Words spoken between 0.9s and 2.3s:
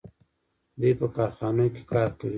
په کارخانو کې کار کوي.